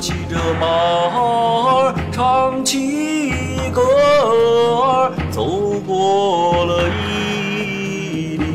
[0.00, 3.82] 骑着马儿唱起歌
[4.84, 5.44] 儿，走
[5.86, 8.46] 过了一年。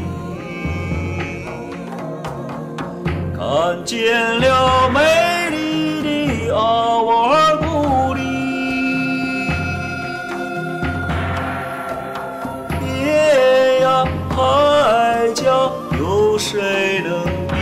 [3.35, 6.01] 看见了美丽
[6.47, 8.21] 的阿瓦尔古丽。
[12.79, 13.85] 天涯
[14.33, 17.53] 海角，有谁能比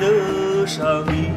[0.00, 1.27] 得上你？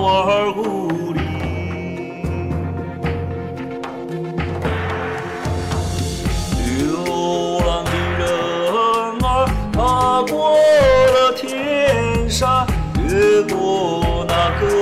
[0.00, 1.20] 的阿瓦尔古里，
[6.64, 8.22] 流浪的人
[8.72, 12.66] 儿踏过了天山，
[13.08, 14.79] 越过那个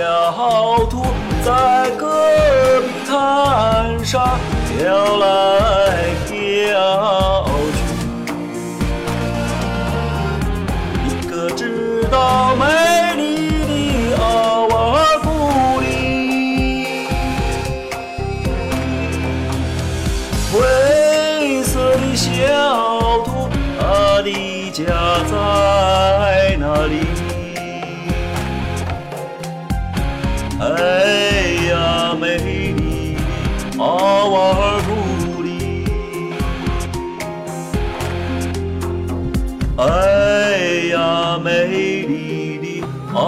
[0.00, 0.06] 小
[0.86, 1.04] 兔
[1.44, 2.08] 在戈
[2.80, 5.26] 壁滩上飘来
[6.26, 7.44] 飘
[7.74, 7.78] 去，
[11.04, 12.64] 你可知道美
[13.14, 13.28] 丽
[14.08, 14.24] 的阿
[14.68, 15.28] 瓦古
[15.80, 15.84] 里？
[20.50, 24.82] 灰色的小兔，它的家
[25.30, 25.36] 在
[26.56, 27.04] 哪里？
[30.62, 30.66] 哎
[31.70, 33.84] 呀，美丽的阿
[34.26, 34.90] 瓦尔古
[35.42, 35.48] 丽！
[39.78, 39.80] 哎
[40.92, 41.48] 呀，美
[42.02, 42.84] 丽的
[43.14, 43.18] 阿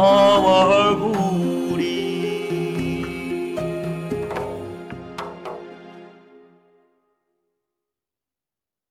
[0.41, 0.82] 瓦尔